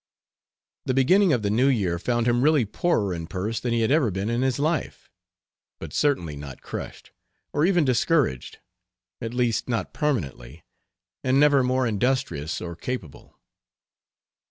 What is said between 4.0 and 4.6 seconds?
been in his